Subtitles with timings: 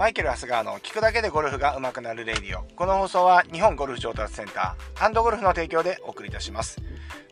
[0.00, 2.64] マイケル・ハスガーの聞くだけでゴルフが上手くなるレイディオ。
[2.74, 6.80] この放送は日本ゴルフ上達センター、ハンドゴルフの提供でお送りいたします。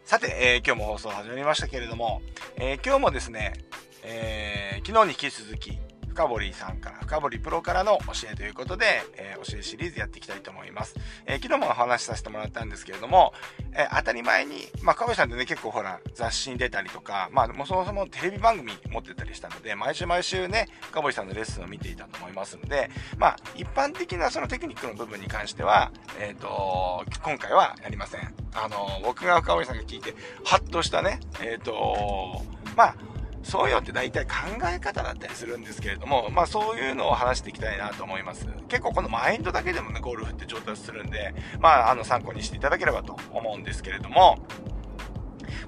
[0.04, 2.20] さて、えー、今日も放送始まりましたけれども、
[2.56, 3.54] えー、今日もですね、
[4.02, 5.78] えー、昨日に引き続き、
[6.18, 10.96] 深堀さんから、深堀プロからの教えということで、えー、教えシリーズやっていきたいと思います。
[11.26, 13.32] えー、昨日もお話しさせてもらったんですけれども、
[13.72, 28.34] えー、当たり前に、まあ、深堀さんってね、結構ほら、雑誌に出たりとか、まあ、もそもそもテレビ番組持ってたりしたので、毎週毎週ね、深堀さんのレッスンを見ていたと思いますので、まあ、一般的なそのテクニックの部分に関しては、えっ、と、今回はやりません。
[28.54, 32.42] あの、僕が深堀さんが聞いて、ハッとしたね、えっ、と、
[32.76, 32.96] まあ、
[33.42, 34.32] そういうのって大体考
[34.64, 38.46] え方だったりするんですけれども、まあそういうのを話していきたいなと思います。
[38.68, 44.38] 結構このマインドだけでもね、ゴルフって上達するんで、まああの参考にしていただければと思うんですけれども、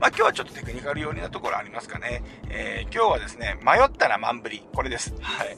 [0.01, 2.23] まあ今日はちょっとテクニカル寄りなところありますかね。
[2.48, 4.62] えー、今日はですね、迷ったら万振り。
[4.75, 5.14] これです。
[5.20, 5.56] はい。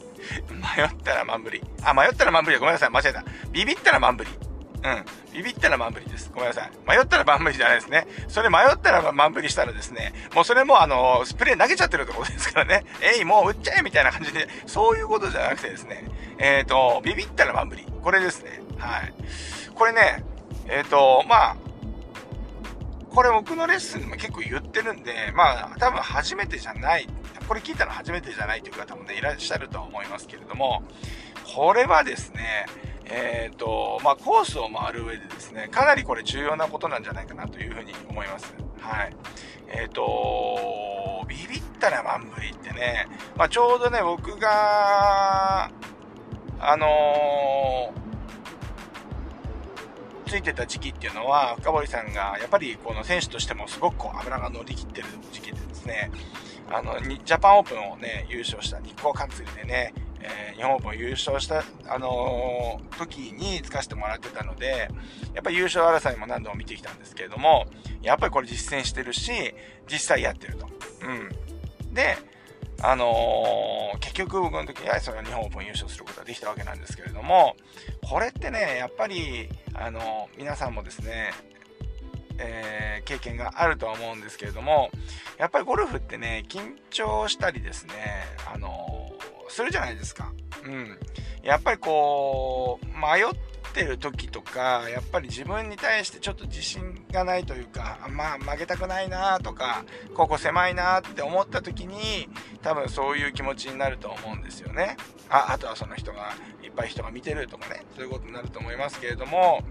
[0.50, 1.62] 迷ったら万振り。
[1.82, 2.90] あ、迷ったら万振りごめんなさい。
[2.90, 3.24] 間違えた。
[3.52, 4.51] ビビったら万振り。
[4.84, 5.04] うん。
[5.32, 6.30] ビビったら万振りです。
[6.34, 6.70] ごめんなさい。
[6.86, 8.06] 迷ったら万振りじゃないですね。
[8.28, 12.84] それ迷ったら万振りしたらですね、もうそれもあの、スプレー投げちゃってるところですからね。
[13.00, 16.04] えい、もう打っちゃえみたいな感じで、そういうことじゃなくてですね、
[16.38, 17.86] えっ、ー、と、ビビったら万振り。
[18.02, 18.60] これですね。
[18.78, 19.14] はい。
[19.74, 20.24] これね、
[20.68, 21.56] えっ、ー、と、まあ、
[23.14, 27.06] これ僕のレッスンでも結構言ってるんで、まあ、多分初めてじゃない、
[27.46, 30.82] これ聞いたの初めてじゃないという方もね、いらっしゃるとは思いますけれども、
[31.54, 32.66] これはですね、
[33.14, 38.54] えっ、ー、と、まあ、コースを回る上でですね、かなりこれ重要なことなんじゃないかなというふうに思います。
[38.80, 39.14] はい。
[39.68, 45.70] えっ、ー、と、ビビったら万振りってね、まあ、ちょうどね、僕が、
[46.58, 56.10] あのー、ついてた時期っていうのは、深堀さんが、やっぱりこの選手としてもすごくこう油が乗り切ってる時期でですね、
[56.70, 59.92] あの、ジャパンオープンをね、優勝した日光カンツリでね、
[60.22, 64.88] えー、日本オープン優勝した、あのー、時につかせてもらってたので、
[65.34, 67.66] やっぱり優勝争いも何度も見てきたんですけれども、
[68.02, 69.32] やっぱりこれ実践してるし、
[69.90, 70.68] 実際やってると。
[71.02, 71.94] うん。
[71.94, 72.16] で、
[72.82, 77.56] あのー、結局僕の時はその日本オープン優勝することができたわけなんですけれども、
[78.08, 81.32] これってね、やっぱり、あの皆さんもですね、
[82.38, 84.90] えー、経験があるとは思うんですけれども、
[85.38, 87.94] やっぱりゴルフってね、緊張したりですね、
[88.52, 89.01] あの
[89.52, 90.32] するじゃないですか。
[90.64, 90.98] うん。
[91.42, 102.28] やっぱりこう、迷ってる時とか、やっぱり自分に対してちょっと自信がないというか、まあ負けたくないなとか、ここ狭いなって思った時に、
[102.62, 104.96] 多分そういう気持ちになると思うんですよね。
[105.28, 106.32] あ、あとはその人が、
[106.62, 109.62] いっぱい人が見てるとかね、そういうことになると思いますけれども、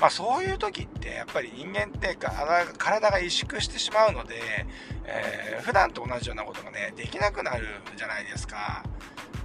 [0.00, 4.34] まあそういう時ってやっぱり人間って体が萎縮してしまうので、
[5.04, 8.84] えー、普段と同じようなことがね、できなくなるじゃないですか。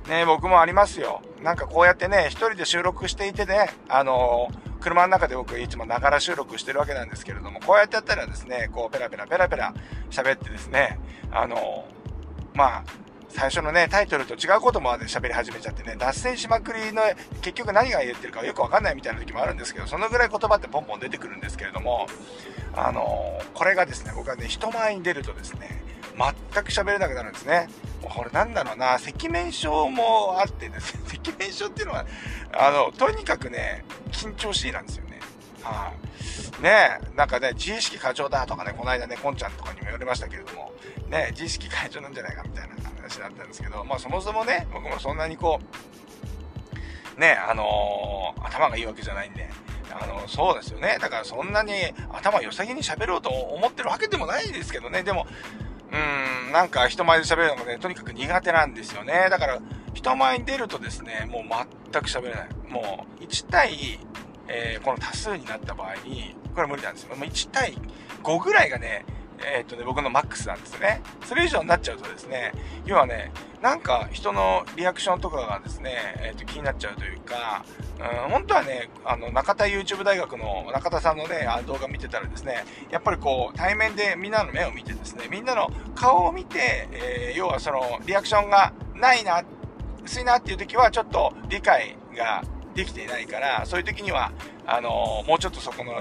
[0.10, 1.22] ね、僕もありますよ。
[1.44, 9.74] なんかこうやってね、一人で収録していてね、あのー、車の中で僕いつもながら収録してるわけなんですけれども、こうやってやったらですね、こうペラペラペラペラ
[10.10, 11.00] 喋ってですね、
[11.32, 12.84] あのー、まあ、
[13.30, 17.04] 最初のね、タイトルと違うことも喋り始めちゃってね、脱線しまくりの、
[17.42, 22.08] 結局何が言ってるかよくわかんないみたいな時もあるんですけど、そのぐらい言葉ってポンポン出てくるんですけれども、
[22.76, 25.84] あのー、これがですね、僕はね、人前に出るとですね、
[26.20, 27.70] 全く喋れなくなるんですね。
[28.02, 32.06] これなんだろうな、赤面症もあってですね、 赤面症っていうのは、
[32.54, 35.20] あの、とにかくね、緊張しいなんですよね。
[35.64, 35.94] は
[36.60, 40.74] い、ねなんかね、自意識過剰だとかね、この間ね、こんちゃんとかにも言われましたけれども、
[41.08, 45.60] ね、自意識過剰なんじゃないかみたいな話だったんですけど、まあそもそもね、僕もそんなにこ
[47.18, 49.50] う、ね、あのー、頭がいいわけじゃないんで、
[49.92, 50.98] あの、そうですよね。
[51.00, 51.74] だからそんなに
[52.12, 55.04] 頭良さげに喋ろうと思ってるわけでもないですけどね。
[55.04, 55.28] でも、
[55.92, 59.28] うん、なんか人前で喋るのがね、とにかく苦手なんですよね。
[59.30, 59.60] だから、
[59.94, 61.44] 人前に出るとですね、もう
[61.92, 62.50] 全く喋れない。
[62.70, 64.00] もう、1対、
[64.48, 67.16] えー、この多数になった場合に、これ無理なんですよ。
[67.16, 67.78] もう1対
[68.24, 69.06] 5ぐらいがね、
[69.42, 71.02] えー、っとね、僕のマックスなんですよね。
[71.26, 72.52] それ以上になっちゃうとですね、
[72.86, 73.32] 要はね、
[73.62, 77.66] なんか人のリアクションとかがですね、えー、っと気になっちゃうというか、
[78.00, 85.70] うん、本当はね、あの、中田 YouTube 大学の中田さんのね、動画見てたらですね、やっぱりこう、対面でみんなの目を見てですね、みんなの
[86.00, 89.44] 顔を見て、えー、要はその、リアクションがないな、
[90.04, 92.42] 薄いなっていう時はちょっと理解が
[92.74, 94.32] できていないから、そういう時には、
[94.66, 95.96] あのもうちょっとそこの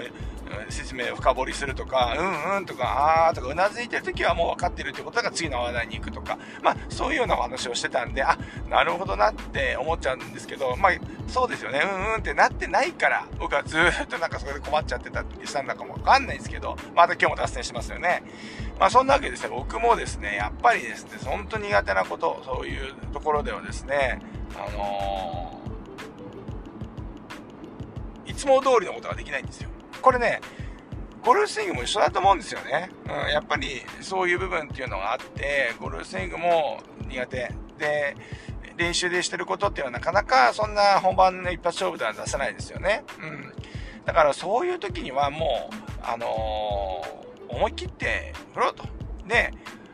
[0.68, 10.92] 説明を深掘りするとか、うんうんとか、あーとかうなずいてる時はもう分かってるってことが次の話題に行くとか、まあそういうようなお話をしてたんで、あ、なるほどなって思っちゃうんですけど、まあ
[11.26, 18.22] そうですよね、うんうんってなってないから、僕はずっとなんかそれで困っちゃってたりしたんだかもわかんないですけど、また今日も脱線しますよね。
[18.78, 24.20] まあそんなわけでですね、僕もですね、やっぱりですね、本当に苦手なこと、そういうところではですね、
[24.54, 25.58] あのー
[28.28, 29.70] いつも通りのことができないんですよ。
[30.02, 30.40] これね、
[31.25, 32.90] ゴルフスイングも一緒だと思うんですよね。
[33.04, 36.78] うん、やっぱりそういう部分っていうのがあって、ゴルフスイングも
[37.08, 38.16] 苦手で、
[38.76, 43.02] 練習でしてることっていうのはなかなかそんな本番の一発勝負では出せないですよね。
[43.20, 43.52] うん。
[44.04, 48.84] だからそういう時にはもう、あのー、思い切って振ろうと。
[49.26, 49.52] で、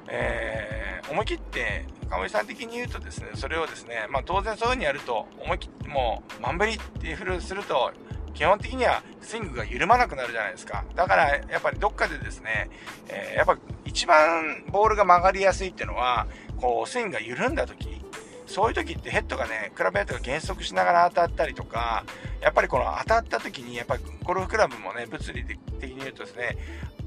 [0.09, 7.93] えー、思い切って、かもさん的に言うとですね、それをですね、まあ当然そういう風にやると、思い切ってもう、まんべりっていうふうにすると、
[8.35, 10.85] 基本的にはスイングが緩まなくなるじゃないですか。
[10.95, 12.69] だからやっぱりどっかでですね、
[13.09, 16.27] えー、やっぱ一番ボールが曲がりやすいっていうのは、
[16.61, 18.05] こうスイングが緩んだ時、
[18.47, 22.05] そういう時ってヘッドがね、クラブヘッドが減速しながら当たったりとか、
[22.41, 26.57] やっぱりこの当たった時に、やっぱりゴルフクラブもね、物理的に言うとですね、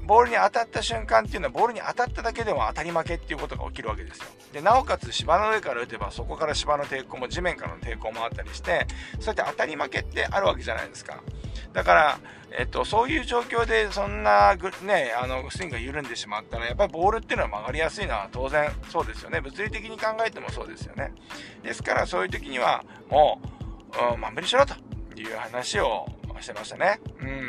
[0.08, 4.24] ボールに当たった瞬間っていうのはボールに当たっただけでも当たり負けっていうことが起きるわけですよ。
[4.54, 8.86] で、なおかつ芝の上から打てばそこから芝の抵抗も地面からの抵抗もあったりして、
[9.20, 11.22] そうやって当たり負けってあるわけじゃないですか。
[11.74, 12.18] だから、
[12.58, 19.42] えっと、そういう状況でそんなね、あの、スイングが緩んでしまったら、やっぱりボールっていうのは曲がりやすいのは当然そうですよね。
[19.42, 21.12] 物理的に考えてもそうですよね。
[21.62, 23.42] ですからそういう時には、も
[24.10, 24.74] う、うん、まんべりしろと
[25.20, 26.06] いう話を
[26.40, 27.00] してましたね。
[27.20, 27.47] うん。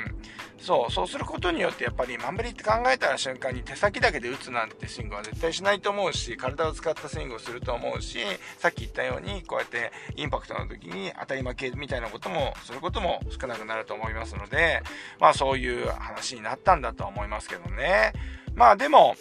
[0.62, 8.20] そう、そうすることによってやっぱりマンベリって考えた瞬間に手先だけで打つなんてスイングは絶対しないと思うし、体を使ったスイングをすると思うし、
[8.58, 14.82] さっき言ったようにこうやってインパクトの時に当たり負けみたいなこともすることも少なくなると思いますので、
[15.20, 18.14] まあそういう話になったんだとは思いますけどね。
[18.56, 19.16] まあでも、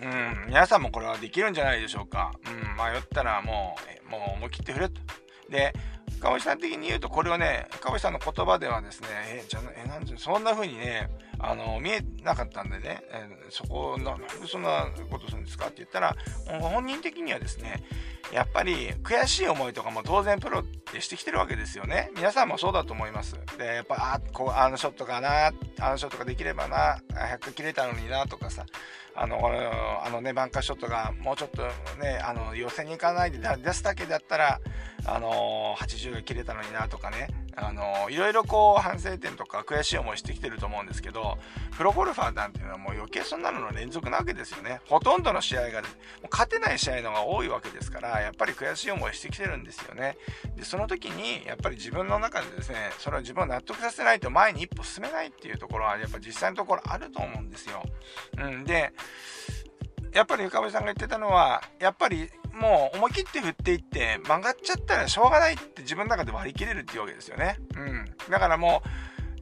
[0.00, 2.32] うん、皆さんもこれはできるんじゃないでしょうか。
[2.46, 3.76] うん、迷ったらも
[4.08, 5.00] う、もう思い切って振ると。
[5.50, 5.74] で、
[6.20, 11.08] 川内さん的に言うと、これをね、川内さんの言葉ではですね、え、じゃえ、なんで、そんな風にね、
[11.38, 16.14] あの、見えなかったんでね、えそこ、なんでそんなことするんですかって言ったら、
[16.60, 17.82] 本人的にはですね、
[18.32, 22.10] やっぱり悔しい思いとかも当然プロってしてきてるわけですよね。
[22.14, 23.36] 皆さんもそうだと思います。
[23.58, 28.64] で、やっぱ、あ、こう、あのショットかな、あのショットができればな、100切れたのにな、とかさ、
[29.16, 29.40] あの、
[30.04, 31.62] あのね、バンカーショットがもうちょっと
[32.00, 34.60] ね、あの、寄せに行かないで出すだけだったら、
[35.06, 37.28] あの、80が切れたのになとかね、
[37.60, 41.38] あのー、いろいろこう反省点とか悔しい思いしてきてると思うんですけど、
[41.76, 44.80] プロゴルファーなんていうのはもう余計そんなのの連続なわけですよね。
[44.88, 45.88] ほとんどの試合が、も
[46.24, 50.16] う勝てない試合のが多いわけですから、やっぱり悔しい思いしてきてるんですよね。
[50.56, 57.82] で、その時に、やっぱり自分の中でですね、それを自分を納得させないと前に一歩進めないっていうところは、やっぱ実際のところあると思うんですよ。
[58.38, 58.92] うん、で、
[60.12, 67.56] やっぱり深部さんが言ってたのは、やっぱりもう思い切って振っていって曲がっちゃったらしょうがないって自分の中で割り切れるっていうわけですよね。
[67.76, 68.04] うん。
[68.30, 68.88] だからもう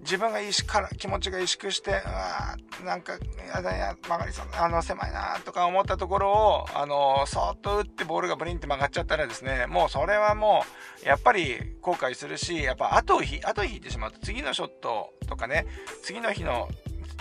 [0.01, 3.13] 自分が意識から、気持ちが萎縮して、あなんか、
[3.55, 10.65] やだや、曲がりそう、あの、狭いなとか思ったところを、あの、そーっと打ってボールがブリンって曲がっちゃったらですね、もうそれはも
[11.05, 15.67] う、やっぱり後悔するし、やっぱ後を引、後引いてしまうと次のショットとかね、
[16.03, 16.69] 次の日の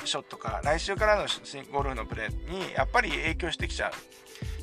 [0.06, 1.25] ショットか、来週からの
[1.74, 3.92] ゴルフのプレーにやっぱり影響してきちゃう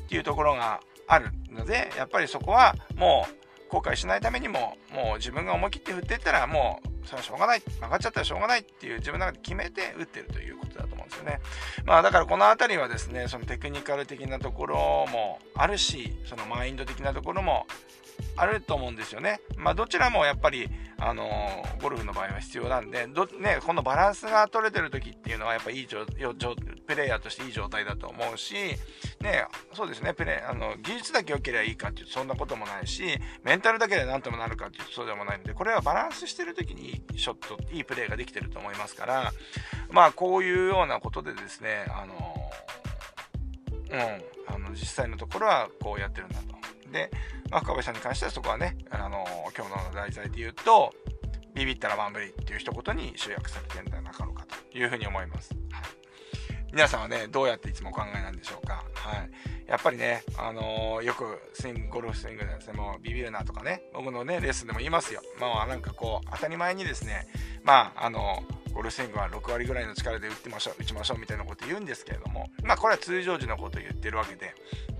[0.01, 3.27] っていうところがあるので、やっぱりそこはも
[3.69, 7.61] う後悔しないためにも、もう自分が思い切って振っていったら、もうそれはしょうがない。
[7.61, 11.39] 曲がっちゃったらしょうがないっていう自分の中で決めて打ってるということだと思うんですよね。
[11.85, 14.75] まあだからこの辺りはですね、そのテクニカル的なところ
[15.11, 17.67] もあるし、そのマインド的なところも
[18.37, 19.39] あると思うんですよね。
[19.57, 28.53] まあ、どちらもやっぱり、あのー、ゴルフの場合は必要なんで、どね、このバランスが取れてる時っていうのは、やっぱいい状プレイヤーとしていい状態だと思うし、
[29.21, 33.03] ね、そうですね、プレあの、技術だけ良ければいいかっていうと、そんなこともないし、
[33.43, 39.33] メンタルだけで何ともなるかっていうと、そうでもないので、これはバランスしてる時にいいショット、いいプレーができてると思いますから、
[39.89, 46.64] まあ、こういうようなことでですね、あのー、うん、あの、実際のところはこうやってるんだと。
[46.95, 47.11] で、
[47.51, 49.25] まあ、深部さんに関してはそこはね、あの
[49.55, 50.93] 今日の題材で言うと、
[51.53, 55.53] ビビったらワンブリっていう一言に集約されてるんじゃなかろうかというふうに思います。
[55.71, 55.83] はい、
[56.71, 58.85] 皆さんはね、どうやっていつもお考えなんでしょうか。
[58.93, 59.29] はい。
[59.67, 65.21] やっぱりね、あのー、よくスイング、ゴルフスイングでですね、もうビビるなとかね、僕のね、レッスンでも言いますよ。
[65.39, 67.27] まあなんかこう、当たり前にですね、
[67.63, 74.53] まあ、あのゴルフスイングは6割ぐらいの力で打ってましょう、打ちましょうみたいなこと言うんですけれども、まあこれは通常時のことを言ってるわけで、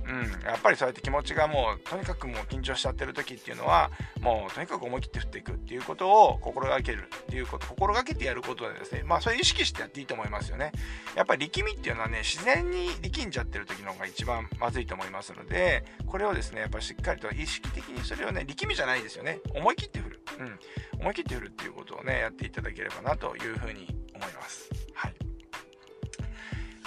[0.08, 3.90] うん、やっぱりそうやって気持ちがもうとにかくもう緊張しちゃってる時っていうのは
[4.22, 10.72] もうとにかく思い切って振っていくっていうことを心がけるっていうこと心がけてやることでですねまあそれ意識してやっていいと思いますよね。
[11.16, 19.40] やっぱり力みっていうのはね自然に力んじゃってる時の方が一番まずいと思いますのでこれをですねやっぱしっかりと意識的にそれをね力みじゃないですよね。
[19.56, 20.60] 思い切って振る、うん、
[21.02, 24.70] 思い切って振るっていうことをねやっていただければなというふうに思います。
[24.94, 25.16] はい。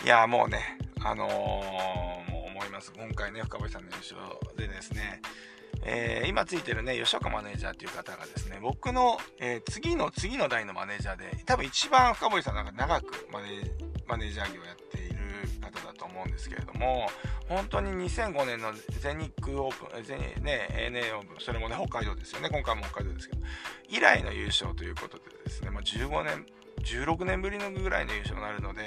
[0.04, 2.27] いやもうねあのー
[2.78, 2.92] ます。
[2.96, 4.16] 今回ね、深堀さんの優勝
[4.56, 5.20] でですね、
[5.82, 13.48] えー、今ついてるね、吉岡マネージャーという方がですね、僕の、えー、次の次の代のマネージャーで、多分一番深堀さんなんか長くマネ
[14.06, 15.16] マネージャー業をやっている
[15.60, 17.10] 方だと思うんですけれども、
[17.48, 23.42] 本当に2005年の全日空オープン、全ね、ANA オープン、それもね、北海道ですよね、今回も北海道ですけど、
[23.88, 26.46] 以来の優勝ということでですね、まあ、15年
[26.78, 28.82] 16年ぶりのぐらいの優勝になるので、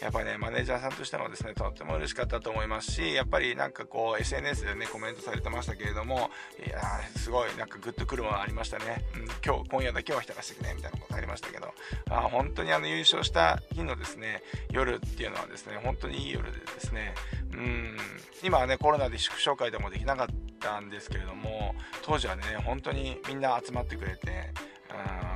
[0.00, 6.30] やっぱりね、マネージャーさんとしてもですね、とっても嬉しかったと思いますし、やっぱりなんかこう、SNS でね、コメントされてましたけれども、
[6.64, 6.80] いや
[7.16, 9.04] すごいなんかグッとくるものありましたね。
[9.14, 11.72] うん、今日、今夜だけは浸らせてくれ、みたいなことありましたけど、
[12.10, 17.14] あ本当にあの優勝した日のですね、夜っていうのはですね、本当にいい夜でですね、
[17.52, 17.96] うん、
[18.42, 20.26] 今はね、コロナで祝勝会でもできなかっ
[20.60, 24.50] たんですけれども、当時はね、本当にみんな集まってくれて、
[24.90, 25.35] あ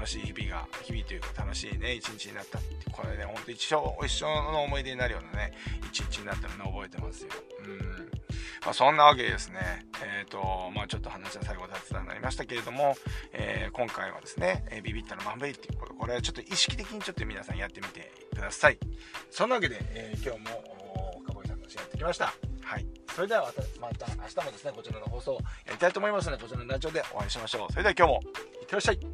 [0.00, 3.76] 楽しい日々が、日々というか楽しいね、一日になったって、これね、ほんと一生、
[4.06, 5.52] 一生の思い出になるようなね、
[5.92, 7.28] 一日になったのね、覚えてますよ。
[7.66, 8.10] うん。
[8.64, 12.96] まあ、そんなわけですね、えっ、ー、と、まあちょっと話は最後雑談になりましたけれども、
[13.32, 18.78] えー、今回はですね、えー、ビビったのマンベイっていうこと、これはちょっと意識的にちょっと皆さんやってみてください。
[19.30, 20.62] そんなわけで、え、今日も、
[21.26, 22.32] 深堀さんとやってきました。
[22.62, 22.86] はい。
[23.14, 25.32] それでは、また明日もですね、こちらの放送
[25.66, 27.72] やりたいと思いますので、こちらのラジオでお会いしましょう。
[27.72, 28.20] それでは今日も、
[28.62, 29.09] いってらっしゃい。